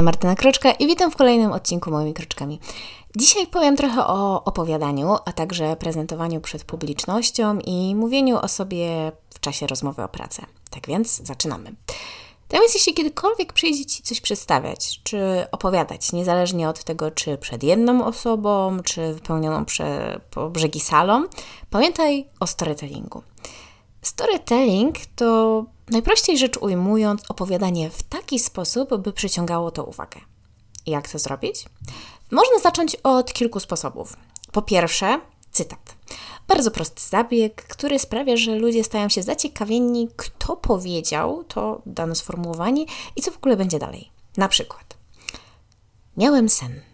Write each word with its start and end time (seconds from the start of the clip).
strony 0.00 0.04
Martyna 0.04 0.34
Kroczka 0.34 0.72
i 0.72 0.86
witam 0.86 1.10
w 1.10 1.16
kolejnym 1.16 1.52
odcinku 1.52 1.90
Moimi 1.90 2.14
Kroczkami. 2.14 2.60
Dzisiaj 3.16 3.46
powiem 3.46 3.76
trochę 3.76 4.06
o 4.06 4.44
opowiadaniu, 4.44 5.16
a 5.24 5.32
także 5.32 5.76
prezentowaniu 5.76 6.40
przed 6.40 6.64
publicznością 6.64 7.58
i 7.58 7.94
mówieniu 7.94 8.38
o 8.38 8.48
sobie 8.48 9.12
w 9.34 9.40
czasie 9.40 9.66
rozmowy 9.66 10.02
o 10.02 10.08
pracę. 10.08 10.42
Tak 10.70 10.86
więc 10.86 11.22
zaczynamy. 11.26 11.74
Więc 12.52 12.74
jeśli 12.74 12.94
kiedykolwiek 12.94 13.52
przyjdzie 13.52 13.86
Ci 13.86 14.02
coś 14.02 14.20
przedstawiać, 14.20 15.00
czy 15.02 15.46
opowiadać, 15.52 16.12
niezależnie 16.12 16.68
od 16.68 16.84
tego, 16.84 17.10
czy 17.10 17.38
przed 17.38 17.62
jedną 17.62 18.04
osobą, 18.04 18.78
czy 18.84 19.14
wypełnioną 19.14 19.64
prze, 19.64 20.20
po 20.30 20.50
brzegi 20.50 20.80
salą, 20.80 21.24
pamiętaj 21.70 22.26
o 22.40 22.46
storytellingu. 22.46 23.22
Storytelling 24.02 24.96
to 25.16 25.64
najprościej 25.90 26.38
rzecz 26.38 26.56
ujmując 26.56 27.22
opowiadanie 27.28 27.90
w 27.90 28.02
taki 28.02 28.38
sposób, 28.38 28.96
by 28.96 29.12
przyciągało 29.12 29.70
to 29.70 29.84
uwagę. 29.84 30.20
Jak 30.86 31.08
to 31.08 31.18
zrobić? 31.18 31.64
Można 32.30 32.58
zacząć 32.58 32.96
od 32.96 33.32
kilku 33.32 33.60
sposobów. 33.60 34.16
Po 34.52 34.62
pierwsze, 34.62 35.20
cytat. 35.50 35.96
Bardzo 36.48 36.70
prosty 36.70 37.02
zabieg, 37.02 37.62
który 37.62 37.98
sprawia, 37.98 38.36
że 38.36 38.54
ludzie 38.54 38.84
stają 38.84 39.08
się 39.08 39.22
zaciekawieni, 39.22 40.08
kto 40.16 40.56
powiedział 40.56 41.44
to 41.44 41.82
dane 41.86 42.14
sformułowanie 42.14 42.84
i 43.16 43.22
co 43.22 43.30
w 43.30 43.36
ogóle 43.36 43.56
będzie 43.56 43.78
dalej. 43.78 44.10
Na 44.36 44.48
przykład, 44.48 44.96
miałem 46.16 46.48
sen. 46.48 46.89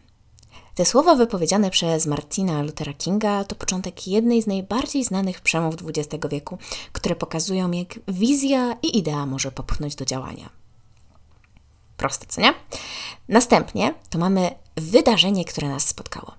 Te 0.76 0.84
słowa 0.84 1.14
wypowiedziane 1.14 1.70
przez 1.70 2.06
Martina 2.06 2.62
Luthera 2.62 2.92
Kinga 2.92 3.44
to 3.44 3.54
początek 3.54 4.06
jednej 4.06 4.42
z 4.42 4.46
najbardziej 4.46 5.04
znanych 5.04 5.40
przemów 5.40 5.74
XX 5.84 6.28
wieku, 6.30 6.58
które 6.92 7.16
pokazują, 7.16 7.70
jak 7.70 7.98
wizja 8.08 8.76
i 8.82 8.98
idea 8.98 9.26
może 9.26 9.52
popchnąć 9.52 9.94
do 9.94 10.04
działania. 10.04 10.50
Proste, 11.96 12.26
co 12.28 12.40
nie? 12.40 12.54
Następnie 13.28 13.94
to 14.10 14.18
mamy 14.18 14.50
wydarzenie, 14.76 15.44
które 15.44 15.68
nas 15.68 15.88
spotkało. 15.88 16.32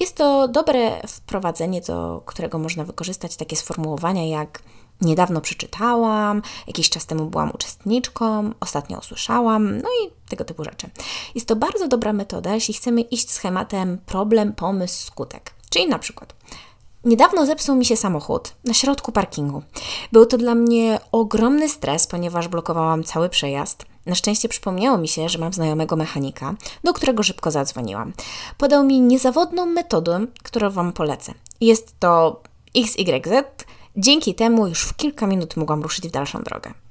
Jest 0.00 0.16
to 0.16 0.48
dobre 0.48 1.00
wprowadzenie, 1.08 1.80
do 1.80 2.22
którego 2.26 2.58
można 2.58 2.84
wykorzystać 2.84 3.36
takie 3.36 3.56
sformułowania 3.56 4.26
jak 4.26 4.62
niedawno 5.00 5.40
przeczytałam, 5.40 6.42
jakiś 6.66 6.90
czas 6.90 7.06
temu 7.06 7.26
byłam 7.26 7.50
uczestniczką, 7.54 8.50
ostatnio 8.60 8.98
usłyszałam, 8.98 9.78
no 9.78 9.88
i 9.88 10.10
tego 10.28 10.44
typu 10.44 10.64
rzeczy. 10.64 10.90
Jest 11.34 11.48
to 11.48 11.56
bardzo 11.56 11.88
dobra 11.88 12.12
metoda, 12.12 12.54
jeśli 12.54 12.74
chcemy 12.74 13.00
iść 13.00 13.30
schematem 13.30 13.98
problem, 14.06 14.52
pomysł, 14.52 15.06
skutek. 15.06 15.54
Czyli 15.70 15.88
na 15.88 15.98
przykład 15.98 16.34
Niedawno 17.04 17.46
zepsuł 17.46 17.76
mi 17.76 17.84
się 17.84 17.96
samochód 17.96 18.52
na 18.64 18.74
środku 18.74 19.12
parkingu. 19.12 19.62
Był 20.12 20.26
to 20.26 20.38
dla 20.38 20.54
mnie 20.54 21.00
ogromny 21.12 21.68
stres, 21.68 22.06
ponieważ 22.06 22.48
blokowałam 22.48 23.04
cały 23.04 23.28
przejazd. 23.28 23.84
Na 24.06 24.14
szczęście 24.14 24.48
przypomniało 24.48 24.98
mi 24.98 25.08
się, 25.08 25.28
że 25.28 25.38
mam 25.38 25.52
znajomego 25.52 25.96
mechanika, 25.96 26.54
do 26.84 26.92
którego 26.92 27.22
szybko 27.22 27.50
zadzwoniłam. 27.50 28.12
Podał 28.58 28.84
mi 28.84 29.00
niezawodną 29.00 29.66
metodę, 29.66 30.26
którą 30.42 30.70
Wam 30.70 30.92
polecę. 30.92 31.34
Jest 31.60 32.00
to 32.00 32.42
XYZ. 32.76 33.64
Dzięki 33.96 34.34
temu 34.34 34.66
już 34.66 34.82
w 34.82 34.96
kilka 34.96 35.26
minut 35.26 35.56
mogłam 35.56 35.82
ruszyć 35.82 36.08
w 36.08 36.10
dalszą 36.10 36.42
drogę. 36.42 36.83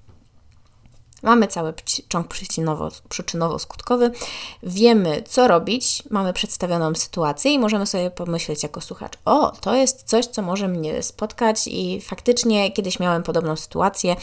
Mamy 1.24 1.48
cały 1.48 1.74
ciąg 2.10 2.28
przyczynowo-skutkowy, 3.10 4.12
wiemy 4.64 5.24
co 5.28 5.48
robić, 5.48 6.04
mamy 6.10 6.34
przedstawioną 6.34 6.96
sytuację 6.96 7.52
i 7.52 7.60
możemy 7.60 7.86
sobie 7.86 8.12
pomyśleć 8.12 8.64
jako 8.64 8.82
słuchacz, 8.82 9.14
o, 9.26 9.52
to 9.52 9.76
jest 9.76 10.04
coś, 10.04 10.26
co 10.26 10.42
może 10.42 10.68
mnie 10.68 11.04
spotkać 11.04 11.68
i 11.68 12.02
faktycznie 12.02 12.72
kiedyś 12.72 13.00
miałem 13.00 13.24
podobną 13.24 13.56
sytuację, 13.56 14.16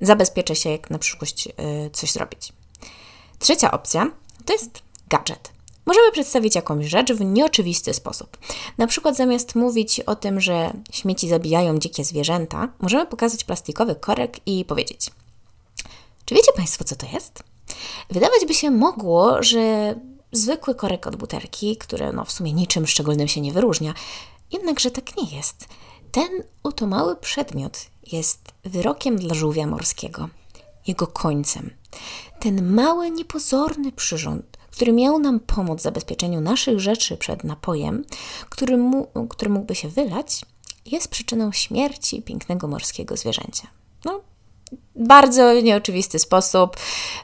zabezpieczę 0.00 0.56
się, 0.56 0.70
jak 0.70 0.90
na 0.90 0.98
przyszłość 0.98 1.46
yy, 1.46 1.54
coś 1.92 2.12
zrobić. 2.12 2.52
Trzecia 3.38 3.70
opcja 3.70 4.10
to 4.44 4.52
jest 4.52 4.82
gadżet. 5.08 5.56
Możemy 5.86 6.12
przedstawić 6.12 6.54
jakąś 6.54 6.86
rzecz 6.86 7.12
w 7.12 7.24
nieoczywisty 7.24 7.94
sposób. 7.94 8.36
Na 8.78 8.86
przykład 8.86 9.16
zamiast 9.16 9.54
mówić 9.54 10.00
o 10.00 10.16
tym, 10.16 10.40
że 10.40 10.72
śmieci 10.92 11.28
zabijają 11.28 11.78
dzikie 11.78 12.04
zwierzęta, 12.04 12.68
możemy 12.80 13.06
pokazać 13.06 13.44
plastikowy 13.44 13.94
korek 13.94 14.40
i 14.46 14.64
powiedzieć: 14.64 15.10
czy 16.26 16.34
wiecie 16.34 16.52
Państwo, 16.56 16.84
co 16.84 16.96
to 16.96 17.06
jest? 17.12 17.42
Wydawać 18.10 18.46
by 18.46 18.54
się 18.54 18.70
mogło, 18.70 19.42
że 19.42 19.94
zwykły 20.32 20.74
korek 20.74 21.06
od 21.06 21.16
butelki, 21.16 21.76
który 21.76 22.12
no 22.12 22.24
w 22.24 22.32
sumie 22.32 22.52
niczym 22.52 22.86
szczególnym 22.86 23.28
się 23.28 23.40
nie 23.40 23.52
wyróżnia, 23.52 23.94
jednakże 24.52 24.90
tak 24.90 25.16
nie 25.16 25.36
jest. 25.36 25.68
Ten 26.12 26.28
oto 26.62 26.86
mały 26.86 27.16
przedmiot 27.16 27.86
jest 28.12 28.40
wyrokiem 28.64 29.16
dla 29.16 29.34
żółwia 29.34 29.66
morskiego, 29.66 30.28
jego 30.86 31.06
końcem. 31.06 31.70
Ten 32.40 32.72
mały, 32.74 33.10
niepozorny 33.10 33.92
przyrząd, 33.92 34.56
który 34.70 34.92
miał 34.92 35.18
nam 35.18 35.40
pomóc 35.40 35.80
w 35.80 35.82
zabezpieczeniu 35.82 36.40
naszych 36.40 36.80
rzeczy 36.80 37.16
przed 37.16 37.44
napojem, 37.44 38.04
który, 38.50 38.76
mu, 38.76 39.06
który 39.28 39.50
mógłby 39.50 39.74
się 39.74 39.88
wylać, 39.88 40.40
jest 40.86 41.08
przyczyną 41.08 41.52
śmierci 41.52 42.22
pięknego 42.22 42.68
morskiego 42.68 43.16
zwierzęcia. 43.16 43.68
No, 44.04 44.20
bardzo 44.96 45.60
nieoczywisty 45.60 46.18
sposób 46.18 46.76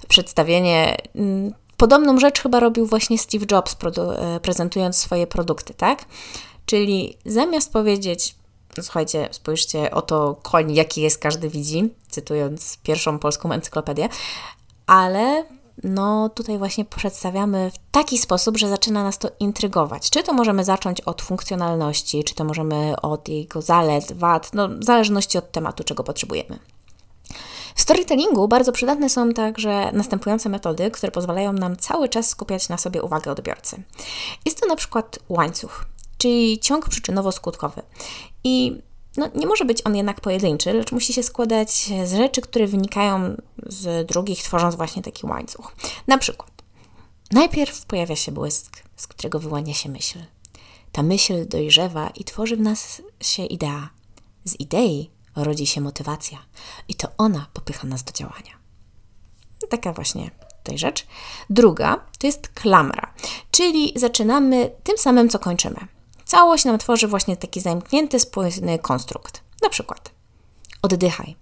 przedstawienie. 0.08 0.96
Mm, 1.14 1.54
podobną 1.76 2.18
rzecz 2.18 2.40
chyba 2.40 2.60
robił 2.60 2.86
właśnie 2.86 3.18
Steve 3.18 3.46
Jobs, 3.50 3.76
e, 3.96 4.40
prezentując 4.40 4.96
swoje 4.96 5.26
produkty, 5.26 5.74
tak? 5.74 6.04
Czyli 6.66 7.18
zamiast 7.24 7.72
powiedzieć, 7.72 8.34
słuchajcie, 8.80 9.28
spójrzcie, 9.30 9.90
oto 9.90 10.36
koń, 10.42 10.74
jaki 10.74 11.00
jest, 11.00 11.18
każdy 11.18 11.48
widzi, 11.48 11.94
cytując 12.08 12.78
pierwszą 12.82 13.18
polską 13.18 13.52
encyklopedię, 13.52 14.08
ale 14.86 15.44
no 15.84 16.28
tutaj 16.28 16.58
właśnie 16.58 16.84
przedstawiamy 16.84 17.70
w 17.70 17.90
taki 17.90 18.18
sposób, 18.18 18.58
że 18.58 18.68
zaczyna 18.68 19.02
nas 19.02 19.18
to 19.18 19.28
intrygować. 19.40 20.10
Czy 20.10 20.22
to 20.22 20.32
możemy 20.32 20.64
zacząć 20.64 21.00
od 21.00 21.22
funkcjonalności, 21.22 22.24
czy 22.24 22.34
to 22.34 22.44
możemy 22.44 23.00
od 23.00 23.28
jego 23.28 23.62
zalet, 23.62 24.12
wad, 24.12 24.50
no 24.54 24.68
w 24.68 24.84
zależności 24.84 25.38
od 25.38 25.52
tematu, 25.52 25.84
czego 25.84 26.04
potrzebujemy. 26.04 26.58
W 27.74 27.80
storytellingu 27.80 28.48
bardzo 28.48 28.72
przydatne 28.72 29.08
są 29.08 29.32
także 29.32 29.92
następujące 29.92 30.48
metody, 30.48 30.90
które 30.90 31.12
pozwalają 31.12 31.52
nam 31.52 31.76
cały 31.76 32.08
czas 32.08 32.28
skupiać 32.28 32.68
na 32.68 32.78
sobie 32.78 33.02
uwagę 33.02 33.30
odbiorcy. 33.30 33.82
Jest 34.44 34.60
to 34.60 34.66
na 34.66 34.76
przykład 34.76 35.18
łańcuch, 35.28 35.86
czyli 36.18 36.58
ciąg 36.58 36.88
przyczynowo-skutkowy. 36.88 37.82
I 38.44 38.82
no, 39.16 39.28
nie 39.34 39.46
może 39.46 39.64
być 39.64 39.86
on 39.86 39.96
jednak 39.96 40.20
pojedynczy, 40.20 40.72
lecz 40.72 40.92
musi 40.92 41.12
się 41.12 41.22
składać 41.22 41.70
z 42.04 42.14
rzeczy, 42.16 42.40
które 42.40 42.66
wynikają 42.66 43.36
z 43.66 44.08
drugich, 44.08 44.42
tworząc 44.42 44.74
właśnie 44.74 45.02
taki 45.02 45.26
łańcuch. 45.26 45.76
Na 46.06 46.18
przykład, 46.18 46.50
najpierw 47.30 47.86
pojawia 47.86 48.16
się 48.16 48.32
błysk, 48.32 48.82
z 48.96 49.06
którego 49.06 49.38
wyłania 49.38 49.74
się 49.74 49.88
myśl. 49.88 50.18
Ta 50.92 51.02
myśl 51.02 51.48
dojrzewa 51.48 52.10
i 52.10 52.24
tworzy 52.24 52.56
w 52.56 52.60
nas 52.60 53.02
się 53.20 53.44
idea. 53.44 53.90
Z 54.44 54.60
idei 54.60 55.10
rodzi 55.36 55.66
się 55.66 55.80
motywacja 55.80 56.38
i 56.88 56.94
to 56.94 57.08
ona 57.18 57.46
popycha 57.52 57.86
nas 57.86 58.02
do 58.02 58.12
działania. 58.12 58.52
Taka 59.70 59.92
właśnie 59.92 60.30
tutaj 60.58 60.78
rzecz. 60.78 61.06
Druga 61.50 62.06
to 62.18 62.26
jest 62.26 62.48
klamra, 62.48 63.14
czyli 63.50 63.92
zaczynamy 63.96 64.70
tym 64.84 64.98
samym, 64.98 65.28
co 65.28 65.38
kończymy. 65.38 65.86
Całość 66.24 66.64
nam 66.64 66.78
tworzy 66.78 67.08
właśnie 67.08 67.36
taki 67.36 67.60
zamknięty, 67.60 68.20
spójny 68.20 68.78
konstrukt. 68.78 69.42
Na 69.62 69.68
przykład 69.68 70.10
oddychaj. 70.82 71.36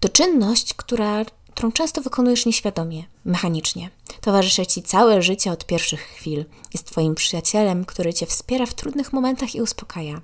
To 0.00 0.08
czynność, 0.08 0.74
która, 0.74 1.24
którą 1.54 1.72
często 1.72 2.00
wykonujesz 2.00 2.46
nieświadomie, 2.46 3.04
mechanicznie. 3.24 3.90
Towarzyszy 4.20 4.66
Ci 4.66 4.82
całe 4.82 5.22
życie 5.22 5.52
od 5.52 5.66
pierwszych 5.66 6.00
chwil. 6.00 6.44
Jest 6.74 6.86
Twoim 6.86 7.14
przyjacielem, 7.14 7.84
który 7.84 8.14
Cię 8.14 8.26
wspiera 8.26 8.66
w 8.66 8.74
trudnych 8.74 9.12
momentach 9.12 9.54
i 9.54 9.62
uspokaja. 9.62 10.20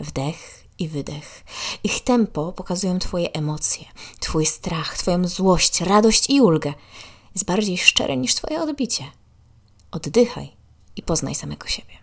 Wdech, 0.00 0.63
i 0.78 0.88
wydech. 0.88 1.44
Ich 1.84 2.00
tempo 2.00 2.52
pokazują 2.52 2.98
Twoje 2.98 3.32
emocje, 3.32 3.84
Twój 4.20 4.46
strach, 4.46 4.98
Twoją 4.98 5.28
złość, 5.28 5.80
radość 5.80 6.30
i 6.30 6.40
ulgę. 6.40 6.72
Jest 7.34 7.46
bardziej 7.46 7.78
szczere 7.78 8.16
niż 8.16 8.34
Twoje 8.34 8.62
odbicie. 8.62 9.04
Oddychaj 9.90 10.56
i 10.96 11.02
poznaj 11.02 11.34
samego 11.34 11.66
siebie. 11.66 11.94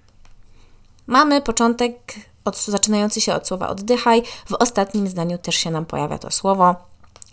Mamy 1.07 1.41
początek 1.41 2.13
od, 2.45 2.57
zaczynający 2.57 3.21
się 3.21 3.33
od 3.33 3.47
słowa 3.47 3.69
oddychaj. 3.69 4.23
W 4.45 4.53
ostatnim 4.53 5.07
zdaniu 5.07 5.37
też 5.37 5.55
się 5.55 5.71
nam 5.71 5.85
pojawia 5.85 6.17
to 6.17 6.31
słowo. 6.31 6.75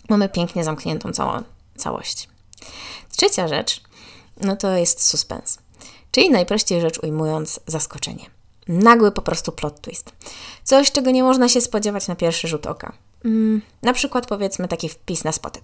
Mamy 0.09 0.29
pięknie 0.29 0.63
zamkniętą 0.63 1.11
całą, 1.13 1.43
całość. 1.77 2.29
Trzecia 3.17 3.47
rzecz, 3.47 3.81
no 4.41 4.55
to 4.55 4.71
jest 4.71 5.07
suspens, 5.07 5.59
czyli 6.11 6.29
najprościej 6.29 6.81
rzecz 6.81 6.99
ujmując 7.03 7.59
zaskoczenie. 7.67 8.38
Nagły 8.69 9.11
po 9.11 9.21
prostu 9.21 9.51
plot 9.51 9.81
twist. 9.81 10.11
Coś, 10.63 10.91
czego 10.91 11.11
nie 11.11 11.23
można 11.23 11.49
się 11.49 11.61
spodziewać 11.61 12.07
na 12.07 12.15
pierwszy 12.15 12.47
rzut 12.47 12.67
oka. 12.67 12.93
Mm, 13.25 13.61
na 13.81 13.93
przykład 13.93 14.27
powiedzmy 14.27 14.67
taki 14.67 14.89
wpis 14.89 15.23
na 15.23 15.31
spotek. 15.31 15.63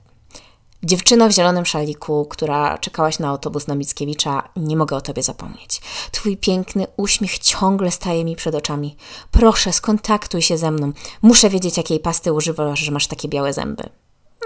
Dziewczyno 0.83 1.27
w 1.27 1.31
zielonym 1.31 1.65
szaliku, 1.65 2.25
która 2.25 2.77
czekałaś 2.77 3.19
na 3.19 3.27
autobus 3.27 3.67
na 3.67 3.75
Mickiewicza, 3.75 4.49
nie 4.55 4.77
mogę 4.77 4.95
o 4.95 5.01
tobie 5.01 5.23
zapomnieć. 5.23 5.81
Twój 6.11 6.37
piękny 6.37 6.87
uśmiech 6.97 7.39
ciągle 7.39 7.91
staje 7.91 8.25
mi 8.25 8.35
przed 8.35 8.55
oczami. 8.55 8.97
Proszę, 9.31 9.73
skontaktuj 9.73 10.41
się 10.41 10.57
ze 10.57 10.71
mną. 10.71 10.91
Muszę 11.21 11.49
wiedzieć, 11.49 11.77
jakiej 11.77 11.99
pasty 11.99 12.33
używasz, 12.33 12.79
że 12.79 12.91
masz 12.91 13.07
takie 13.07 13.27
białe 13.27 13.53
zęby. 13.53 13.83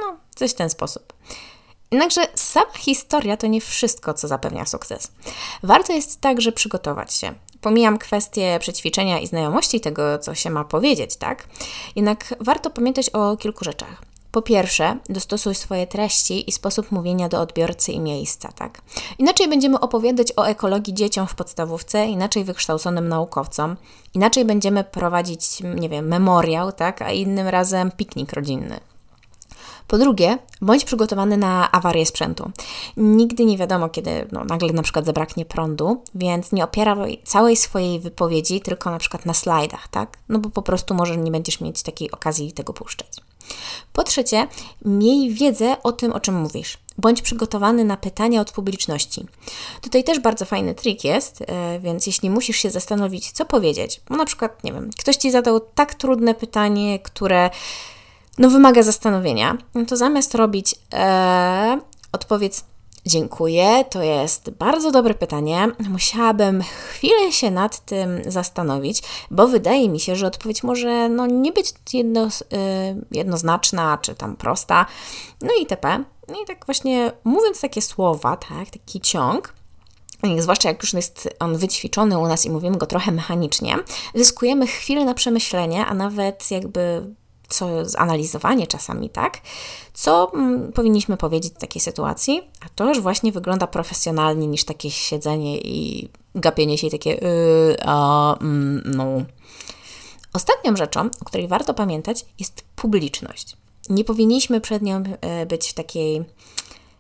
No, 0.02 0.18
coś 0.36 0.52
w 0.52 0.56
ten 0.56 0.70
sposób. 0.70 1.14
Jednakże 1.92 2.22
sama 2.36 2.74
historia 2.78 3.38
to 3.38 3.48
nie 3.48 3.62
wszystko, 3.62 4.14
co 4.14 4.28
zapewnia 4.28 4.66
sukces. 4.66 5.12
Warto 5.64 5.94
jest 5.94 6.22
także 6.22 6.52
przygotować 6.52 7.14
się. 7.14 7.34
Pomijam 7.62 7.98
kwestię 7.98 8.58
przećwiczenia 8.60 9.20
i 9.20 9.28
znajomości 9.28 9.82
tego, 9.82 10.20
co 10.20 10.36
się 10.36 10.50
ma 10.50 10.64
powiedzieć, 10.64 11.16
tak? 11.16 11.48
Jednak 11.96 12.36
warto 12.40 12.70
pamiętać 12.70 13.10
o 13.10 13.38
kilku 13.38 13.66
rzeczach. 13.66 14.02
Po 14.32 14.42
pierwsze, 14.42 14.98
dostosuj 15.10 15.56
swoje 15.56 15.88
treści 15.88 16.50
i 16.50 16.52
sposób 16.52 16.92
mówienia 16.92 17.30
do 17.30 17.42
odbiorcy 17.42 17.92
i 17.92 18.00
miejsca, 18.00 18.52
tak? 18.52 18.82
Inaczej 19.18 19.48
będziemy 19.48 19.80
opowiadać 19.80 20.34
o 20.36 20.48
ekologii 20.48 20.94
dzieciom 20.94 21.28
w 21.28 21.36
podstawówce, 21.36 22.06
inaczej 22.06 22.44
wykształconym 22.44 23.08
naukowcom, 23.08 23.76
inaczej 24.14 24.46
będziemy 24.46 24.84
prowadzić, 24.84 25.42
nie 25.76 25.90
wiem, 25.90 26.08
memoriał, 26.08 26.72
tak? 26.72 27.02
A 27.02 27.12
innym 27.12 27.48
razem 27.48 27.92
piknik 27.92 28.34
rodzinny. 28.34 28.80
Po 29.90 29.98
drugie, 29.98 30.38
bądź 30.62 30.86
przygotowany 30.86 31.38
na 31.38 31.72
awarię 31.72 32.06
sprzętu. 32.06 32.52
Nigdy 32.98 33.46
nie 33.46 33.58
wiadomo, 33.58 33.90
kiedy 33.90 34.28
no, 34.32 34.46
nagle 34.46 34.74
na 34.74 34.82
przykład 34.82 35.06
zabraknie 35.06 35.46
prądu, 35.46 36.04
więc 36.16 36.52
nie 36.52 36.64
opieraj 36.64 37.22
całej 37.26 37.56
swojej 37.56 38.00
wypowiedzi 38.00 38.62
tylko 38.62 38.92
na 38.92 38.98
przykład 38.98 39.26
na 39.26 39.34
slajdach, 39.34 39.88
tak? 39.88 40.18
No 40.30 40.40
bo 40.40 40.50
po 40.50 40.62
prostu 40.62 40.94
może 40.94 41.18
nie 41.18 41.32
będziesz 41.32 41.62
mieć 41.62 41.84
takiej 41.84 42.12
okazji 42.12 42.52
tego 42.52 42.74
puszczać. 42.74 43.12
Po 43.94 44.04
trzecie, 44.04 44.48
miej 44.86 45.34
wiedzę 45.34 45.76
o 45.84 45.92
tym, 45.92 46.14
o 46.14 46.20
czym 46.20 46.36
mówisz. 46.36 46.78
Bądź 46.98 47.22
przygotowany 47.22 47.86
na 47.86 47.98
pytania 47.98 48.42
od 48.42 48.52
publiczności. 48.52 49.26
Tutaj 49.82 50.04
też 50.04 50.20
bardzo 50.20 50.46
fajny 50.46 50.76
trik 50.76 51.04
jest, 51.04 51.42
e, 51.48 51.80
więc 51.80 52.08
jeśli 52.08 52.30
musisz 52.30 52.58
się 52.58 52.70
zastanowić, 52.70 53.32
co 53.32 53.46
powiedzieć, 53.46 54.02
bo 54.10 54.16
na 54.16 54.26
przykład, 54.26 54.64
nie 54.64 54.74
wiem, 54.74 54.90
ktoś 55.00 55.16
ci 55.16 55.32
zadał 55.32 55.60
tak 55.60 55.94
trudne 55.94 56.34
pytanie, 56.34 57.00
które 57.00 57.50
no, 58.40 58.50
wymaga 58.50 58.84
zastanowienia, 58.84 59.58
no 59.76 59.86
to 59.86 59.98
zamiast 59.98 60.36
robić 60.36 60.76
ee, 60.94 61.80
odpowiedz 62.12 62.64
Dziękuję, 63.06 63.86
to 63.90 64.04
jest 64.04 64.50
bardzo 64.50 64.92
dobre 64.92 65.14
pytanie. 65.14 65.68
Musiałabym 65.90 66.64
chwilę 66.64 67.32
się 67.32 67.52
nad 67.52 67.86
tym 67.86 68.22
zastanowić, 68.28 69.04
bo 69.32 69.48
wydaje 69.48 69.90
mi 69.90 70.00
się, 70.00 70.16
że 70.16 70.28
odpowiedź 70.28 70.64
może 70.64 71.10
no, 71.10 71.26
nie 71.26 71.52
być 71.52 71.74
jedno, 71.94 72.24
yy, 72.24 72.30
jednoznaczna 73.12 73.98
czy 74.02 74.16
tam 74.16 74.36
prosta. 74.36 74.86
No 75.42 75.50
i 75.60 75.62
itp. 75.62 76.04
No 76.28 76.36
i 76.44 76.46
tak 76.46 76.66
właśnie 76.66 77.12
mówiąc 77.24 77.62
takie 77.62 77.82
słowa, 77.82 78.38
tak, 78.38 78.70
taki 78.70 79.02
ciąg, 79.02 79.54
zwłaszcza 80.40 80.70
jak 80.70 80.84
już 80.84 80.94
jest 80.94 81.30
on 81.40 81.58
wyćwiczony 81.58 82.18
u 82.18 82.28
nas 82.28 82.46
i 82.46 82.50
mówimy 82.50 82.78
go 82.78 82.86
trochę 82.86 83.12
mechanicznie, 83.12 83.76
zyskujemy 84.16 84.68
chwilę 84.68 85.06
na 85.06 85.14
przemyślenie, 85.14 85.86
a 85.86 85.94
nawet 85.94 86.52
jakby 86.52 87.16
co 87.50 87.86
zanalizowanie 87.86 88.68
czasami, 88.68 89.10
tak? 89.10 89.42
Co 89.94 90.32
mm, 90.34 90.72
powinniśmy 90.72 91.18
powiedzieć 91.18 91.54
w 91.54 91.58
takiej 91.58 91.82
sytuacji? 91.82 92.42
A 92.66 92.70
to 92.76 92.88
już 92.88 93.00
właśnie 93.00 93.32
wygląda 93.32 93.68
profesjonalnie 93.68 94.48
niż 94.48 94.64
takie 94.64 94.92
siedzenie 94.92 95.58
i 95.58 96.10
gapienie 96.36 96.78
się 96.78 96.88
i 96.88 96.92
takie 96.92 97.10
yy, 97.10 97.78
a, 97.86 98.36
mm, 98.42 98.82
no. 98.86 99.06
Ostatnią 100.34 100.76
rzeczą, 100.76 101.10
o 101.22 101.26
której 101.26 101.48
warto 101.48 101.74
pamiętać, 101.74 102.26
jest 102.40 102.64
publiczność. 102.76 103.58
Nie 103.90 104.04
powinniśmy 104.04 104.62
przed 104.62 104.82
nią 104.82 105.04
e, 105.22 105.46
być 105.46 105.70
w 105.70 105.74
takiej, 105.74 106.24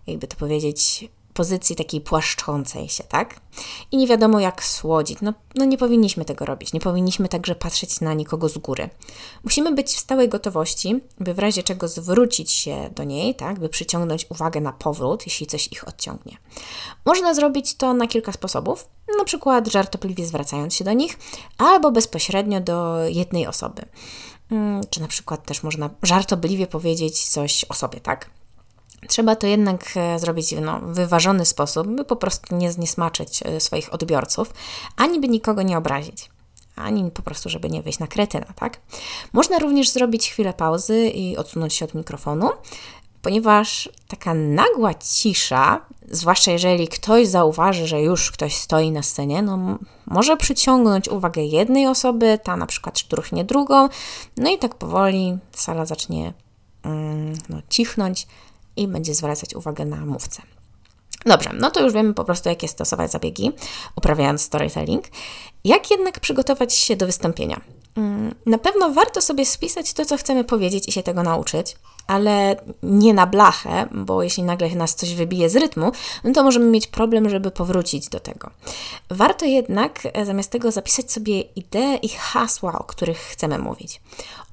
jakby 0.08 0.28
to 0.28 0.36
powiedzieć, 0.36 1.10
pozycji 1.40 1.76
takiej 1.76 2.02
płaszczącej 2.02 2.90
się, 2.90 3.04
tak? 3.04 3.40
I 3.92 3.98
nie 3.98 4.08
wiadomo 4.08 4.40
jak 4.40 4.64
słodzić. 4.64 5.18
No, 5.22 5.34
no 5.56 5.66
nie 5.66 5.78
powinniśmy 5.78 6.26
tego 6.26 6.46
robić. 6.46 6.74
Nie 6.74 6.80
powinniśmy 6.80 7.28
także 7.30 7.56
patrzeć 7.56 8.02
na 8.02 8.14
nikogo 8.14 8.50
z 8.50 8.58
góry. 8.58 8.90
Musimy 9.44 9.76
być 9.76 9.88
w 9.88 10.00
stałej 10.00 10.30
gotowości, 10.30 11.00
by 11.20 11.34
w 11.34 11.40
razie 11.40 11.64
czego 11.64 11.88
zwrócić 11.88 12.52
się 12.52 12.90
do 12.96 13.04
niej, 13.04 13.36
tak? 13.36 13.60
By 13.60 13.70
przyciągnąć 13.70 14.26
uwagę 14.30 14.62
na 14.62 14.74
powrót, 14.74 15.26
jeśli 15.26 15.48
coś 15.48 15.68
ich 15.68 15.88
odciągnie. 15.88 16.38
Można 17.06 17.34
zrobić 17.34 17.76
to 17.76 17.94
na 17.94 18.08
kilka 18.08 18.32
sposobów, 18.32 18.88
na 19.18 19.24
przykład 19.26 19.68
żartobliwie 19.68 20.26
zwracając 20.26 20.76
się 20.76 20.84
do 20.84 20.94
nich, 20.94 21.20
albo 21.58 21.92
bezpośrednio 21.92 22.62
do 22.62 23.08
jednej 23.08 23.48
osoby. 23.48 23.82
Mm, 24.52 24.82
czy 24.90 25.02
na 25.02 25.08
przykład 25.08 25.46
też 25.46 25.64
można 25.64 25.90
żartobliwie 26.04 26.68
powiedzieć 26.68 27.30
coś 27.30 27.66
o 27.70 27.74
sobie, 27.74 28.00
tak? 28.00 28.39
Trzeba 29.08 29.36
to 29.36 29.48
jednak 29.48 29.86
e, 29.96 30.20
zrobić 30.20 30.56
no, 30.62 30.80
w 30.80 30.94
wyważony 30.94 31.46
sposób, 31.46 31.88
by 31.88 32.06
po 32.06 32.16
prostu 32.16 32.56
nie 32.56 32.72
zniesmaczyć 32.72 33.40
e, 33.46 33.60
swoich 33.60 33.94
odbiorców, 33.94 34.54
ani 34.98 35.20
by 35.20 35.28
nikogo 35.28 35.62
nie 35.62 35.78
obrazić 35.78 36.30
ani 36.80 37.12
po 37.12 37.22
prostu, 37.22 37.50
żeby 37.50 37.70
nie 37.70 37.82
wyjść 37.82 38.00
na 38.00 38.08
kretyna, 38.08 38.46
tak? 38.56 38.82
Można 39.34 39.60
również 39.60 39.90
zrobić 39.90 40.30
chwilę 40.30 40.54
pauzy 40.54 41.08
i 41.08 41.38
odsunąć 41.38 41.74
się 41.74 41.86
od 41.86 41.94
mikrofonu, 41.94 42.50
ponieważ 43.22 43.90
taka 44.08 44.34
nagła 44.34 44.94
cisza, 44.94 45.82
zwłaszcza 46.12 46.52
jeżeli 46.52 46.88
ktoś 46.88 47.28
zauważy, 47.28 47.88
że 47.88 48.02
już 48.02 48.32
ktoś 48.32 48.56
stoi 48.56 48.92
na 48.92 49.04
scenie, 49.04 49.42
no 49.42 49.78
może 50.06 50.38
przyciągnąć 50.38 51.10
uwagę 51.10 51.42
jednej 51.42 51.88
osoby, 51.88 52.40
ta 52.44 52.58
na 52.58 52.66
przykład 52.66 53.00
szturchnie 53.00 53.44
drugą, 53.44 53.90
no 54.38 54.50
i 54.50 54.58
tak 54.58 54.76
powoli 54.76 55.38
sala 55.52 55.86
zacznie 55.86 56.34
mm, 56.84 57.34
no, 57.50 57.58
cichnąć, 57.70 58.28
i 58.80 58.88
będzie 58.88 59.16
zwracać 59.16 59.56
uwagę 59.56 59.86
na 59.86 60.06
mówcę. 60.06 60.42
Dobrze, 61.26 61.50
no 61.54 61.72
to 61.72 61.84
już 61.84 61.94
wiemy 61.94 62.14
po 62.14 62.24
prostu, 62.24 62.50
jakie 62.50 62.68
stosować 62.68 63.12
zabiegi, 63.12 63.52
uprawiając 63.96 64.42
storytelling. 64.42 65.04
Jak 65.64 65.92
jednak 65.92 66.20
przygotować 66.20 66.74
się 66.74 66.96
do 66.96 67.06
wystąpienia? 67.06 67.62
Mm, 67.96 68.36
na 68.46 68.58
pewno 68.58 68.92
warto 68.92 69.22
sobie 69.22 69.46
spisać 69.46 69.94
to, 69.94 70.06
co 70.06 70.18
chcemy 70.18 70.44
powiedzieć 70.44 70.88
i 70.88 70.92
się 70.92 71.04
tego 71.04 71.24
nauczyć, 71.24 71.76
ale 72.08 72.56
nie 72.84 73.14
na 73.14 73.28
blachę, 73.28 73.88
bo 73.92 74.24
jeśli 74.24 74.44
nagle 74.44 74.70
nas 74.70 74.96
coś 74.96 75.16
wybije 75.16 75.50
z 75.50 75.56
rytmu, 75.56 75.92
no 76.24 76.34
to 76.34 76.44
możemy 76.44 76.66
mieć 76.66 76.88
problem, 76.88 77.30
żeby 77.30 77.52
powrócić 77.52 78.10
do 78.10 78.20
tego. 78.20 78.50
Warto 79.10 79.46
jednak 79.46 80.00
e, 80.14 80.26
zamiast 80.26 80.52
tego 80.52 80.72
zapisać 80.72 81.12
sobie 81.12 81.42
idee 81.42 82.00
i 82.02 82.10
hasła, 82.10 82.80
o 82.80 82.84
których 82.84 83.18
chcemy 83.18 83.60
mówić. 83.60 84.02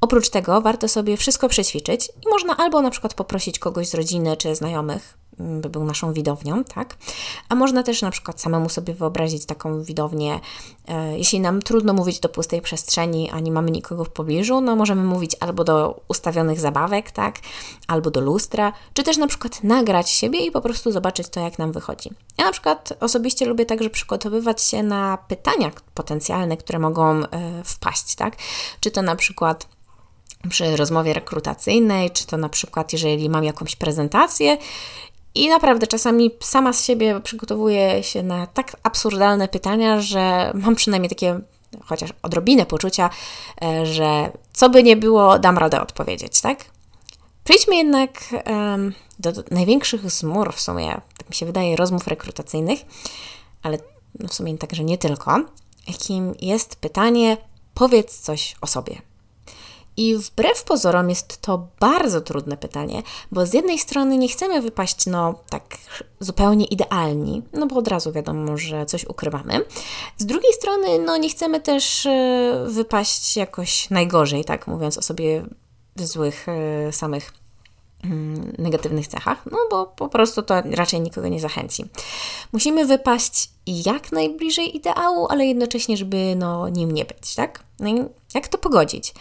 Oprócz 0.01 0.31
tego 0.31 0.61
warto 0.61 0.89
sobie 0.89 1.17
wszystko 1.17 1.49
przećwiczyć 1.49 2.09
i 2.27 2.29
można 2.31 2.57
albo 2.57 2.83
na 2.83 2.91
przykład 2.91 3.15
poprosić 3.15 3.59
kogoś 3.59 3.89
z 3.89 3.95
rodziny 3.95 4.37
czy 4.37 4.55
znajomych, 4.55 5.19
by 5.39 5.69
był 5.69 5.85
naszą 5.85 6.13
widownią, 6.13 6.65
tak? 6.65 6.97
A 7.49 7.55
można 7.55 7.83
też 7.83 8.03
na 8.03 8.11
przykład 8.11 8.41
samemu 8.41 8.69
sobie 8.69 8.95
wyobrazić 8.95 9.47
taką 9.47 9.83
widownię, 9.83 10.41
e, 10.89 11.19
jeśli 11.19 11.41
nam 11.41 11.63
trudno 11.63 11.93
mówić 11.93 12.21
do 12.21 12.29
pustej 12.29 12.63
przestrzeni, 12.63 13.31
a 13.31 13.41
nie 13.41 13.53
mamy 13.53 13.71
nikogo 13.71 14.05
w 14.05 14.11
pobliżu, 14.11 14.61
no 14.61 14.77
możemy 14.77 15.05
mówić 15.05 15.37
albo 15.41 15.65
do 15.65 16.01
ustawionych 16.09 16.61
zabawek, 16.61 17.11
tak? 17.11 17.39
Albo 17.87 18.11
do 18.11 18.21
lustra, 18.21 18.73
czy 18.95 19.03
też 19.03 19.17
na 19.17 19.27
przykład 19.27 19.65
nagrać 19.65 20.11
siebie 20.11 20.47
i 20.47 20.51
po 20.51 20.61
prostu 20.61 20.93
zobaczyć 20.93 21.29
to, 21.29 21.41
jak 21.41 21.59
nam 21.59 21.73
wychodzi. 21.73 22.11
Ja 22.39 22.45
na 22.45 22.53
przykład 22.53 22.93
osobiście 23.01 23.47
lubię 23.47 23.67
także 23.67 23.91
przygotowywać 23.91 24.63
się 24.63 24.83
na 24.83 25.19
pytania 25.29 25.71
potencjalne, 25.95 26.57
które 26.57 26.79
mogą 26.79 27.11
e, 27.11 27.27
wpaść, 27.65 28.15
tak? 28.15 28.37
Czy 28.81 28.91
to 28.91 29.03
na 29.03 29.17
przykład 29.17 29.77
przy 30.49 30.77
rozmowie 30.77 31.13
rekrutacyjnej, 31.13 32.11
czy 32.11 32.27
to 32.27 32.37
na 32.37 32.49
przykład, 32.49 32.93
jeżeli 32.93 33.29
mam 33.31 33.45
jakąś 33.45 33.77
prezentację. 33.77 34.57
I 35.37 35.49
naprawdę 35.49 35.87
czasami 35.87 36.31
sama 36.41 36.73
z 36.73 36.85
siebie 36.85 37.21
przygotowuję 37.21 38.03
się 38.03 38.23
na 38.23 38.47
tak 38.47 38.77
absurdalne 38.83 39.49
pytania, 39.49 40.01
że 40.01 40.53
mam 40.55 40.75
przynajmniej 40.75 41.11
takie 41.11 41.41
chociaż 41.85 42.11
odrobinę 42.23 42.67
poczucia, 42.67 43.11
e, 43.63 43.87
że 43.87 44.31
co 44.53 44.71
by 44.71 44.83
nie 44.83 44.97
było, 44.97 45.39
dam 45.39 45.59
radę 45.59 45.81
odpowiedzieć, 45.81 46.41
tak? 46.41 46.65
Przejdźmy 47.45 47.77
jednak 47.77 48.11
um, 48.47 48.95
do, 49.19 49.33
do, 49.33 49.43
największych 49.51 50.11
zmur 50.11 50.53
w 50.53 50.61
sumie, 50.61 51.01
tak 51.19 51.29
mi 51.29 51.35
się 51.35 51.47
wydaje, 51.47 51.77
rozmów 51.77 52.09
rekrutacyjnych, 52.09 52.81
ale 53.63 53.79
w 54.29 54.35
sumie 54.35 54.59
także 54.59 54.85
nie 54.85 54.99
tylko, 54.99 55.41
jakim 55.89 56.35
jest 56.41 56.77
pytanie, 56.77 57.37
powiedz 57.75 58.21
coś 58.21 58.57
o 58.61 58.67
sobie. 58.67 59.03
I 59.97 60.17
wbrew 60.17 60.65
pozorom 60.65 61.11
jest 61.11 61.41
to 61.41 61.69
bardzo 61.81 62.21
trudne 62.21 62.57
pytanie, 62.57 63.03
bo 63.33 63.47
z 63.47 63.55
jednej 63.55 63.79
strony 63.79 64.19
nie 64.19 64.29
chcemy 64.29 64.63
wypaść, 64.63 65.07
no 65.07 65.35
tak 65.51 65.79
zupełnie 66.21 66.65
idealni, 66.65 67.43
no 67.53 67.67
bo 67.67 67.77
od 67.77 67.89
razu 67.89 68.13
wiadomo, 68.13 68.57
że 68.57 68.87
coś 68.87 69.05
ukrywamy. 69.05 69.65
Z 70.19 70.27
drugiej 70.27 70.53
strony, 70.53 70.99
no 70.99 71.17
nie 71.17 71.29
chcemy 71.29 71.61
też 71.61 72.07
e, 72.07 72.65
wypaść 72.69 73.37
jakoś 73.37 73.91
najgorzej, 73.91 74.45
tak 74.45 74.67
mówiąc 74.67 74.99
o 74.99 75.03
sobie 75.03 75.45
w 75.97 76.07
złych, 76.07 76.47
e, 76.49 76.93
samych 76.93 77.33
mm, 78.05 78.53
negatywnych 78.59 79.07
cechach, 79.07 79.47
no 79.51 79.59
bo 79.71 79.87
po 79.87 80.09
prostu 80.09 80.43
to 80.43 80.55
raczej 80.71 81.01
nikogo 81.01 81.29
nie 81.29 81.41
zachęci. 81.41 81.85
Musimy 82.53 82.87
wypaść 82.87 83.51
jak 83.67 84.13
najbliżej 84.13 84.77
ideału, 84.77 85.27
ale 85.31 85.47
jednocześnie, 85.47 85.97
żeby 85.97 86.35
no 86.37 86.69
nim 86.69 86.93
nie 86.93 87.05
być, 87.05 87.35
tak? 87.35 87.63
No 87.81 87.89
i 87.89 88.05
jak 88.35 88.49
to 88.49 88.59
pogodzić? 88.59 89.15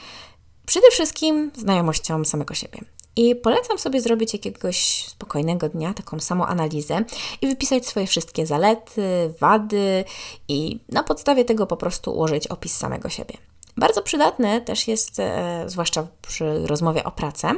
Przede 0.65 0.91
wszystkim 0.91 1.51
znajomością 1.57 2.25
samego 2.25 2.53
siebie. 2.53 2.79
I 3.15 3.35
polecam 3.35 3.79
sobie 3.79 4.01
zrobić 4.01 4.33
jakiegoś 4.33 5.05
spokojnego 5.07 5.69
dnia 5.69 5.93
taką 5.93 6.19
samą 6.19 6.45
analizę 6.45 7.03
i 7.41 7.47
wypisać 7.47 7.85
swoje 7.85 8.07
wszystkie 8.07 8.45
zalety, 8.45 9.33
wady 9.39 10.03
i 10.47 10.79
na 10.89 11.03
podstawie 11.03 11.45
tego 11.45 11.67
po 11.67 11.77
prostu 11.77 12.11
ułożyć 12.11 12.47
opis 12.47 12.77
samego 12.77 13.09
siebie. 13.09 13.37
Bardzo 13.77 14.01
przydatne 14.01 14.61
też 14.61 14.87
jest, 14.87 15.19
e, 15.19 15.63
zwłaszcza 15.67 16.07
przy 16.21 16.67
rozmowie 16.67 17.03
o 17.03 17.11
pracę, 17.11 17.51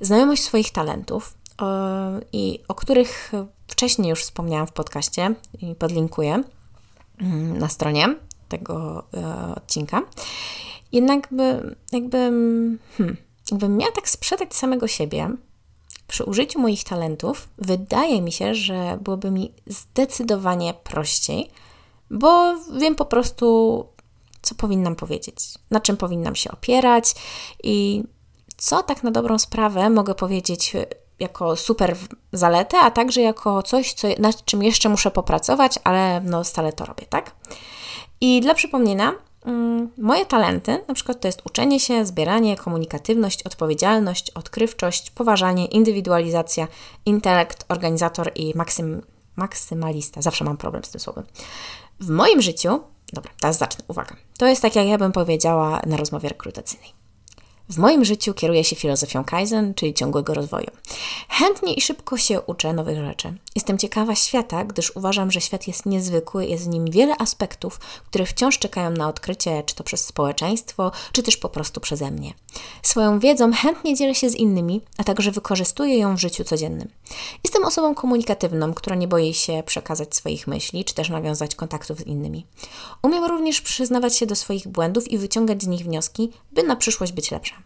znajomość 0.00 0.42
swoich 0.42 0.70
talentów 0.72 1.34
i 2.32 2.60
o 2.68 2.74
których 2.74 3.32
wcześniej 3.68 4.10
już 4.10 4.22
wspomniałam 4.22 4.66
w 4.66 4.72
podcaście 4.72 5.34
i 5.62 5.74
podlinkuję 5.74 6.42
mm, 7.20 7.58
na 7.58 7.68
stronie 7.68 8.16
tego 8.48 9.04
e, 9.14 9.54
odcinka. 9.56 10.02
Jednak 10.94 11.28
by, 11.30 11.76
jakby, 11.92 12.18
hmm, 12.98 13.16
jakbym 13.50 13.76
miała 13.76 13.92
tak 13.92 14.08
sprzedać 14.08 14.54
samego 14.54 14.88
siebie, 14.88 15.30
przy 16.08 16.24
użyciu 16.24 16.60
moich 16.60 16.84
talentów, 16.84 17.48
wydaje 17.58 18.22
mi 18.22 18.32
się, 18.32 18.54
że 18.54 18.98
byłoby 19.00 19.30
mi 19.30 19.52
zdecydowanie 19.66 20.74
prościej, 20.74 21.50
bo 22.10 22.54
wiem 22.78 22.94
po 22.94 23.04
prostu, 23.04 23.86
co 24.42 24.54
powinnam 24.54 24.96
powiedzieć, 24.96 25.36
na 25.70 25.80
czym 25.80 25.96
powinnam 25.96 26.34
się 26.34 26.50
opierać 26.50 27.14
i 27.62 28.04
co 28.56 28.82
tak 28.82 29.02
na 29.02 29.10
dobrą 29.10 29.38
sprawę 29.38 29.90
mogę 29.90 30.14
powiedzieć 30.14 30.72
jako 31.18 31.56
super 31.56 31.96
zaletę, 32.32 32.78
a 32.78 32.90
także 32.90 33.20
jako 33.20 33.62
coś, 33.62 33.92
co, 33.92 34.08
nad 34.18 34.44
czym 34.44 34.62
jeszcze 34.62 34.88
muszę 34.88 35.10
popracować, 35.10 35.78
ale 35.84 36.20
no 36.20 36.44
stale 36.44 36.72
to 36.72 36.84
robię, 36.84 37.06
tak? 37.10 37.34
I 38.20 38.40
dla 38.40 38.54
przypomnienia, 38.54 39.08
mm, 39.08 39.18
moje 39.98 40.26
talenty, 40.26 40.84
na 40.88 40.94
przykład 40.94 41.20
to 41.20 41.28
jest 41.28 41.42
uczenie 41.44 41.80
się, 41.80 42.06
zbieranie, 42.06 42.56
komunikatywność, 42.56 43.42
odpowiedzialność, 43.42 44.30
odkrywczość, 44.30 45.10
poważanie, 45.10 45.66
indywidualizacja, 45.66 46.68
intelekt, 47.06 47.64
organizator 47.68 48.30
i 48.34 48.52
maksym, 48.56 49.02
maksymalista. 49.36 50.22
Zawsze 50.22 50.44
mam 50.44 50.56
problem 50.56 50.84
z 50.84 50.90
tym 50.90 51.00
słowem. 51.00 51.24
W 52.00 52.08
moim 52.08 52.42
życiu, 52.42 52.80
dobra, 53.12 53.30
teraz 53.40 53.58
zacznę, 53.58 53.84
uwaga. 53.88 54.16
To 54.38 54.46
jest 54.46 54.62
tak, 54.62 54.76
jak 54.76 54.86
ja 54.86 54.98
bym 54.98 55.12
powiedziała 55.12 55.82
na 55.86 55.96
rozmowie 55.96 56.28
rekrutacyjnej. 56.28 57.03
W 57.68 57.78
moim 57.78 58.04
życiu 58.04 58.34
kieruję 58.34 58.64
się 58.64 58.76
filozofią 58.76 59.24
Kaizen, 59.24 59.74
czyli 59.74 59.94
ciągłego 59.94 60.34
rozwoju. 60.34 60.66
Chętnie 61.28 61.74
i 61.74 61.80
szybko 61.80 62.16
się 62.16 62.40
uczę 62.40 62.72
nowych 62.72 62.98
rzeczy. 62.98 63.34
Jestem 63.54 63.78
ciekawa 63.78 64.14
świata, 64.14 64.64
gdyż 64.64 64.96
uważam, 64.96 65.30
że 65.30 65.40
świat 65.40 65.68
jest 65.68 65.86
niezwykły, 65.86 66.46
jest 66.46 66.64
w 66.64 66.68
nim 66.68 66.90
wiele 66.90 67.16
aspektów, 67.18 67.78
które 68.06 68.26
wciąż 68.26 68.58
czekają 68.58 68.90
na 68.90 69.08
odkrycie, 69.08 69.62
czy 69.66 69.74
to 69.74 69.84
przez 69.84 70.04
społeczeństwo, 70.04 70.92
czy 71.12 71.22
też 71.22 71.36
po 71.36 71.48
prostu 71.48 71.80
przeze 71.80 72.10
mnie. 72.10 72.34
Swoją 72.82 73.18
wiedzą 73.18 73.52
chętnie 73.52 73.94
dzielę 73.94 74.14
się 74.14 74.30
z 74.30 74.34
innymi, 74.34 74.80
a 74.98 75.04
także 75.04 75.30
wykorzystuję 75.30 75.98
ją 75.98 76.16
w 76.16 76.20
życiu 76.20 76.44
codziennym. 76.44 76.88
Jestem 77.44 77.64
osobą 77.64 77.94
komunikatywną, 77.94 78.74
która 78.74 78.96
nie 78.96 79.08
boi 79.08 79.34
się 79.34 79.62
przekazać 79.66 80.16
swoich 80.16 80.46
myśli, 80.46 80.84
czy 80.84 80.94
też 80.94 81.08
nawiązać 81.08 81.54
kontaktów 81.54 81.98
z 81.98 82.06
innymi. 82.06 82.46
Umiem 83.02 83.24
również 83.24 83.60
przyznawać 83.60 84.16
się 84.16 84.26
do 84.26 84.36
swoich 84.36 84.68
błędów 84.68 85.10
i 85.10 85.18
wyciągać 85.18 85.62
z 85.62 85.66
nich 85.66 85.84
wnioski, 85.84 86.30
by 86.52 86.62
na 86.62 86.76
przyszłość 86.76 87.12
być 87.12 87.30
lepsza. 87.30 87.63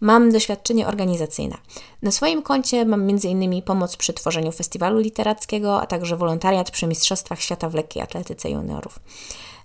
Mam 0.00 0.32
doświadczenie 0.32 0.86
organizacyjne. 0.86 1.58
Na 2.02 2.10
swoim 2.10 2.42
koncie 2.42 2.84
mam 2.84 3.10
m.in. 3.10 3.62
pomoc 3.62 3.96
przy 3.96 4.12
tworzeniu 4.12 4.52
festiwalu 4.52 4.98
literackiego, 4.98 5.80
a 5.80 5.86
także 5.86 6.16
wolontariat 6.16 6.70
przy 6.70 6.86
Mistrzostwach 6.86 7.40
Świata 7.40 7.68
w 7.68 7.74
lekkiej 7.74 8.02
atletyce 8.02 8.50
juniorów. 8.50 9.00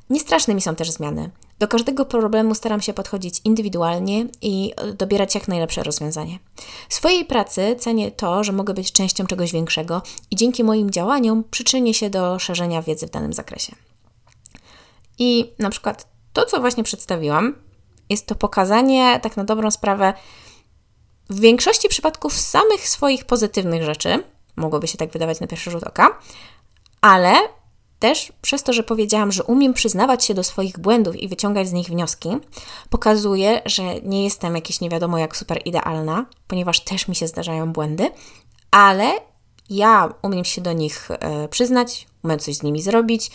Niestraszne 0.09 0.55
mi 0.55 0.61
są 0.61 0.75
też 0.75 0.91
zmiany. 0.91 1.29
Do 1.59 1.67
każdego 1.67 2.05
problemu 2.05 2.55
staram 2.55 2.81
się 2.81 2.93
podchodzić 2.93 3.41
indywidualnie 3.45 4.25
i 4.41 4.73
dobierać 4.93 5.35
jak 5.35 5.47
najlepsze 5.47 5.83
rozwiązanie. 5.83 6.39
W 6.89 6.93
swojej 6.93 7.25
pracy 7.25 7.75
cenię 7.79 8.11
to, 8.11 8.43
że 8.43 8.51
mogę 8.51 8.73
być 8.73 8.91
częścią 8.91 9.25
czegoś 9.25 9.51
większego 9.51 10.01
i 10.31 10.35
dzięki 10.35 10.63
moim 10.63 10.91
działaniom 10.91 11.43
przyczynię 11.51 11.93
się 11.93 12.09
do 12.09 12.39
szerzenia 12.39 12.81
wiedzy 12.81 13.07
w 13.07 13.09
danym 13.09 13.33
zakresie. 13.33 13.75
I 15.19 15.51
na 15.59 15.69
przykład 15.69 16.07
to, 16.33 16.45
co 16.45 16.59
właśnie 16.59 16.83
przedstawiłam, 16.83 17.55
jest 18.13 18.27
to 18.27 18.35
pokazanie, 18.35 19.19
tak 19.19 19.37
na 19.37 19.43
dobrą 19.43 19.71
sprawę, 19.71 20.13
w 21.29 21.39
większości 21.39 21.89
przypadków 21.89 22.33
samych 22.33 22.89
swoich 22.89 23.25
pozytywnych 23.25 23.83
rzeczy, 23.83 24.23
mogłoby 24.55 24.87
się 24.87 24.97
tak 24.97 25.11
wydawać 25.11 25.39
na 25.39 25.47
pierwszy 25.47 25.71
rzut 25.71 25.83
oka, 25.83 26.19
ale 27.01 27.33
też 27.99 28.33
przez 28.41 28.63
to, 28.63 28.73
że 28.73 28.83
powiedziałam, 28.83 29.31
że 29.31 29.43
umiem 29.43 29.73
przyznawać 29.73 30.25
się 30.25 30.33
do 30.33 30.43
swoich 30.43 30.79
błędów 30.79 31.15
i 31.15 31.27
wyciągać 31.27 31.67
z 31.67 31.73
nich 31.73 31.87
wnioski, 31.87 32.29
pokazuje, 32.89 33.61
że 33.65 33.83
nie 34.01 34.23
jestem 34.23 34.55
jakieś 34.55 34.81
nie 34.81 34.89
wiadomo 34.89 35.17
jak 35.17 35.37
super 35.37 35.61
idealna, 35.65 36.25
ponieważ 36.47 36.79
też 36.79 37.07
mi 37.07 37.15
się 37.15 37.27
zdarzają 37.27 37.73
błędy, 37.73 38.11
ale 38.71 39.11
ja 39.69 40.13
umiem 40.21 40.45
się 40.45 40.61
do 40.61 40.73
nich 40.73 41.11
e, 41.11 41.47
przyznać, 41.47 42.07
umiem 42.23 42.39
coś 42.39 42.55
z 42.55 42.63
nimi 42.63 42.81
zrobić, 42.81 43.31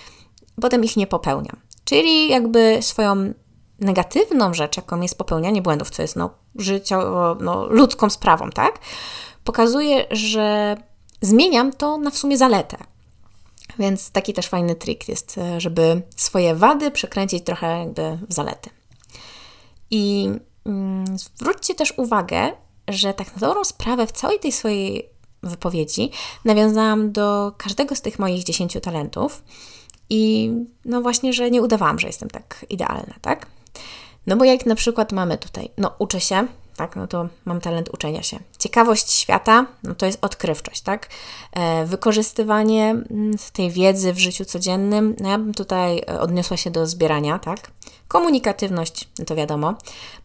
potem 0.60 0.84
ich 0.84 0.96
nie 0.96 1.06
popełniam. 1.06 1.56
Czyli 1.84 2.28
jakby 2.28 2.78
swoją 2.80 3.34
negatywną 3.78 4.54
rzecz, 4.54 4.76
jaką 4.76 5.00
jest 5.00 5.18
popełnianie 5.18 5.62
błędów, 5.62 5.90
co 5.90 6.02
jest 6.02 6.16
no, 6.16 6.30
życiowo, 6.56 7.36
no, 7.40 7.66
ludzką 7.66 8.10
sprawą, 8.10 8.50
tak? 8.50 8.78
Pokazuje, 9.44 10.06
że 10.10 10.76
zmieniam 11.20 11.72
to 11.72 11.98
na 11.98 12.10
w 12.10 12.18
sumie 12.18 12.38
zaletę. 12.38 12.76
Więc 13.78 14.10
taki 14.10 14.32
też 14.32 14.48
fajny 14.48 14.74
trik 14.74 15.08
jest, 15.08 15.38
e, 15.38 15.60
żeby 15.60 16.02
swoje 16.16 16.54
wady 16.54 16.90
przekręcić 16.90 17.44
trochę 17.44 17.78
jakby 17.78 18.18
w 18.28 18.32
zalety. 18.34 18.70
I 19.90 20.30
mm, 20.66 21.18
zwróćcie 21.18 21.74
też 21.74 21.94
uwagę, 21.96 22.52
że 22.88 23.14
tak 23.14 23.36
na 23.36 23.48
dobrą 23.48 23.64
sprawę 23.64 24.06
w 24.06 24.12
całej 24.12 24.38
tej 24.38 24.52
swojej 24.52 25.08
wypowiedzi 25.42 26.10
nawiązałam 26.44 27.12
do 27.12 27.52
każdego 27.58 27.94
z 27.94 28.02
tych 28.02 28.18
moich 28.18 28.44
dziesięciu 28.44 28.80
talentów 28.80 29.42
i 30.10 30.52
no 30.84 31.02
właśnie, 31.02 31.32
że 31.32 31.50
nie 31.50 31.62
udawałam, 31.62 31.98
że 31.98 32.06
jestem 32.06 32.30
tak 32.30 32.66
idealna, 32.68 33.14
tak? 33.22 33.46
No 34.26 34.36
bo 34.36 34.44
jak 34.44 34.66
na 34.66 34.74
przykład 34.74 35.12
mamy 35.12 35.38
tutaj, 35.38 35.70
no 35.78 35.94
uczę 35.98 36.20
się, 36.20 36.46
tak, 36.78 36.96
no 36.96 37.06
to 37.06 37.28
mam 37.44 37.60
talent 37.60 37.88
uczenia 37.88 38.22
się. 38.22 38.38
Ciekawość 38.58 39.12
świata, 39.12 39.66
no 39.82 39.94
to 39.94 40.06
jest 40.06 40.24
odkrywczość, 40.24 40.80
tak? 40.80 41.08
E, 41.52 41.86
wykorzystywanie 41.86 42.90
mm, 42.90 43.36
tej 43.52 43.70
wiedzy 43.70 44.12
w 44.12 44.18
życiu 44.18 44.44
codziennym, 44.44 45.16
no 45.20 45.30
ja 45.30 45.38
bym 45.38 45.54
tutaj 45.54 45.98
e, 45.98 46.20
odniosła 46.20 46.56
się 46.56 46.70
do 46.70 46.86
zbierania, 46.86 47.38
tak? 47.38 47.70
Komunikatywność, 48.08 49.08
no 49.18 49.24
to 49.24 49.36
wiadomo. 49.36 49.74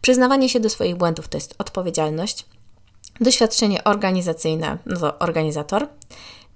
Przyznawanie 0.00 0.48
się 0.48 0.60
do 0.60 0.70
swoich 0.70 0.96
błędów 0.96 1.28
to 1.28 1.36
jest 1.36 1.54
odpowiedzialność. 1.58 2.44
Doświadczenie 3.20 3.84
organizacyjne, 3.84 4.78
no 4.86 5.00
to 5.00 5.18
organizator. 5.18 5.88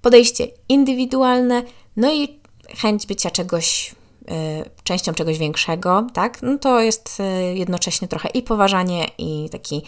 Podejście 0.01 0.47
indywidualne, 0.69 1.63
no 1.97 2.13
i 2.13 2.39
chęć 2.77 3.07
bycia 3.07 3.31
czegoś 3.31 3.95
częścią 4.83 5.13
czegoś 5.13 5.37
większego, 5.37 6.07
tak, 6.13 6.41
no 6.41 6.57
to 6.57 6.79
jest 6.81 7.19
y, 7.19 7.55
jednocześnie 7.55 8.07
trochę 8.07 8.29
i 8.29 8.43
poważanie, 8.43 9.05
i 9.17 9.49
taki 9.49 9.83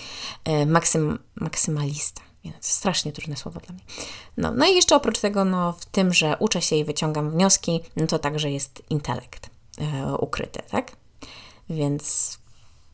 y, 0.48 0.66
maksym, 0.66 1.20
maksymalista. 1.36 2.22
Strasznie 2.60 3.12
trudne 3.12 3.36
słowo 3.36 3.60
dla 3.60 3.74
mnie. 3.74 3.84
No, 4.38 4.52
no 4.52 4.66
i 4.66 4.76
jeszcze 4.76 4.96
oprócz 4.96 5.20
tego, 5.20 5.46
no, 5.46 5.74
w 5.74 5.86
tym, 5.86 6.14
że 6.14 6.36
uczę 6.40 6.62
się 6.62 6.76
i 6.76 6.86
wyciągam 6.86 7.32
wnioski, 7.32 7.80
no 7.96 8.08
to 8.08 8.20
także 8.20 8.52
jest 8.52 8.84
intelekt 8.90 9.50
ukryty, 10.20 10.60
tak? 10.72 10.92
Więc 11.70 12.38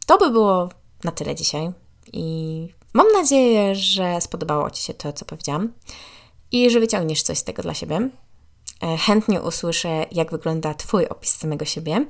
to 0.06 0.18
by 0.18 0.32
było 0.32 0.70
na 1.04 1.12
tyle 1.12 1.36
dzisiaj. 1.36 1.72
I 2.14 2.68
mam 2.94 3.08
nadzieję, 3.14 3.76
że 3.76 4.22
spodobało 4.22 4.72
Ci 4.72 4.84
się 4.84 4.94
to, 4.94 5.14
co 5.14 5.26
powiedziałam 5.26 5.74
i 6.52 6.70
że 6.70 6.80
wyciągniesz 6.80 7.22
coś 7.22 7.38
z 7.38 7.44
tego 7.44 7.64
dla 7.64 7.74
siebie. 7.74 8.10
E, 8.84 8.98
chętnie 8.98 9.42
usłyszę, 9.42 10.06
jak 10.12 10.32
wygląda 10.32 10.74
Twój 10.74 11.08
opis 11.08 11.32
samego 11.32 11.66
siebie 11.66 12.06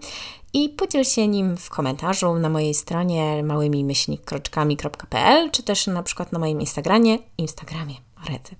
i 0.53 0.69
podziel 0.69 1.03
się 1.03 1.27
nim 1.27 1.57
w 1.57 1.69
komentarzu 1.69 2.33
na 2.33 2.50
mojej 2.50 2.74
stronie 2.74 3.43
małymi 3.43 3.83
myślnikroczkami.pl 3.83 5.51
czy 5.51 5.63
też 5.63 5.88
na 5.88 6.03
przykład 6.03 6.31
na 6.31 6.39
moim 6.39 6.62
Instagramie, 6.62 7.17
Instagramie, 7.38 7.95
rety, 8.29 8.55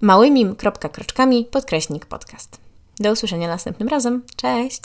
małymi 0.00 0.56
kroczkami 0.92 1.44
podkreśnik 1.44 2.06
podcast. 2.06 2.60
Do 3.00 3.12
usłyszenia 3.12 3.48
następnym 3.48 3.88
razem. 3.88 4.22
Cześć! 4.36 4.82